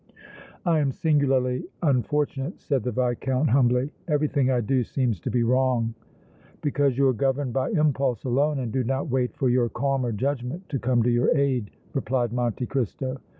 [0.65, 3.91] "I am singularly unfortunate," said the Viscount, humbly.
[4.07, 5.93] "Everything I do seems to be wrong."
[6.63, 10.67] "Because you are governed by impulse alone and do not wait for your calmer judgment
[10.69, 13.21] to come to your aid," replied Monte Cristo.